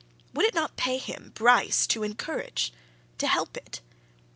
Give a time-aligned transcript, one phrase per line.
[0.33, 2.73] Would it not pay him, Bryce, to encourage,
[3.19, 3.81] to help it?